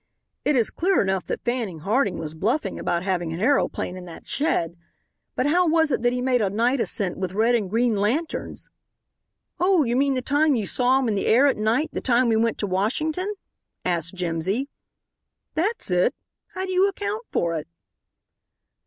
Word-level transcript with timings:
It 0.43 0.55
is 0.55 0.71
clear 0.71 0.99
enough 0.99 1.27
that 1.27 1.43
Fanning 1.45 1.81
Harding 1.81 2.17
was 2.17 2.33
bluffing 2.33 2.79
about 2.79 3.03
having 3.03 3.31
an 3.33 3.39
aeroplane 3.39 3.95
in 3.95 4.05
that 4.05 4.27
shed, 4.27 4.75
but 5.35 5.45
how 5.45 5.67
was 5.67 5.91
it 5.91 6.01
that 6.01 6.11
he 6.11 6.21
made 6.23 6.41
a 6.41 6.49
night 6.49 6.79
ascent 6.79 7.19
with 7.19 7.33
red 7.33 7.53
and 7.53 7.69
green 7.69 7.95
lanterns?" 7.95 8.67
"Oh, 9.59 9.83
you 9.83 9.95
mean 9.95 10.15
the 10.15 10.23
time 10.23 10.55
you 10.55 10.65
saw 10.65 10.97
him 10.97 11.07
in 11.07 11.13
the 11.13 11.27
air 11.27 11.45
at 11.45 11.55
night, 11.57 11.91
the 11.93 12.01
time 12.01 12.29
we 12.29 12.35
went 12.35 12.57
to 12.57 12.65
Washington?" 12.65 13.31
asked 13.85 14.15
Jimsy. 14.15 14.69
"That's 15.53 15.91
it. 15.91 16.15
How 16.55 16.65
do 16.65 16.71
you 16.71 16.87
account 16.89 17.27
for 17.31 17.53
it?" 17.53 17.67